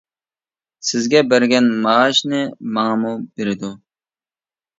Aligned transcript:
—سىزگە 0.91 1.21
بەرگەن 1.33 1.67
مائاشنى 1.83 2.41
ماڭىمۇ 2.79 3.13
بېرىدۇ. 3.29 3.71